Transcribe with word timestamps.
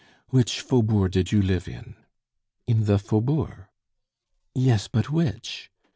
"Which 0.29 0.61
Faubourg 0.61 1.11
did 1.11 1.31
you 1.31 1.43
live 1.43 1.67
in?" 1.67 1.95
"In 2.65 2.85
the 2.85 2.97
Faubourg." 2.97 3.67
"Yes, 4.55 4.87
but 4.87 5.11
which?" 5.11 5.69